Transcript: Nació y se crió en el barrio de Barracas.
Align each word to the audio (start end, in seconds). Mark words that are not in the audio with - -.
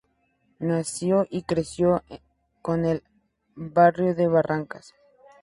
Nació 0.57 1.27
y 1.29 1.41
se 1.41 1.45
crió 1.45 2.03
en 2.09 2.85
el 2.85 3.03
barrio 3.53 4.15
de 4.15 4.27
Barracas. 4.27 4.95